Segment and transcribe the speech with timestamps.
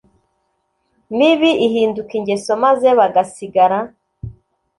[1.17, 3.79] mibi, ihinduka ingeso, maze bagasigara